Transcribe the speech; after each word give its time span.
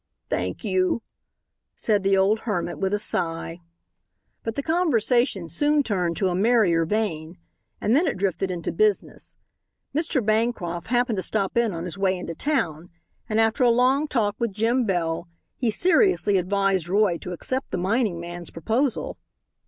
"Thank 0.31 0.63
you," 0.63 1.03
said 1.75 2.01
the 2.01 2.17
old 2.17 2.39
hermit, 2.39 2.79
with 2.79 2.91
a 2.91 2.97
sigh. 2.97 3.59
But 4.41 4.55
the 4.55 4.63
conversation 4.63 5.47
soon 5.47 5.83
turned 5.83 6.17
to 6.17 6.29
a 6.29 6.33
merrier 6.35 6.85
vein. 6.85 7.37
And 7.79 7.95
then 7.95 8.07
it 8.07 8.17
drifted 8.17 8.49
into 8.49 8.71
business. 8.71 9.35
Mr. 9.95 10.25
Bancroft 10.25 10.87
happened 10.87 11.17
to 11.17 11.21
stop 11.21 11.55
in 11.55 11.71
on 11.71 11.83
his 11.83 11.99
way 11.99 12.17
into 12.17 12.33
town 12.33 12.89
and 13.29 13.39
after 13.39 13.63
a 13.63 13.69
long 13.69 14.07
talk 14.07 14.35
with 14.39 14.53
Jim 14.53 14.87
Bell 14.87 15.27
he 15.57 15.69
seriously 15.69 16.37
advised 16.39 16.89
Roy 16.89 17.19
to 17.19 17.31
accept 17.31 17.69
the 17.69 17.77
mining 17.77 18.19
man's 18.19 18.49
proposal. 18.49 19.19